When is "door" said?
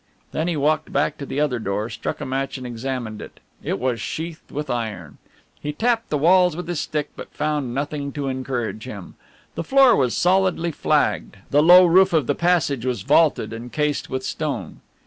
1.59-1.87